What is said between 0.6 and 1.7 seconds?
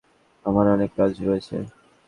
অনেক কাজ রয়েছে।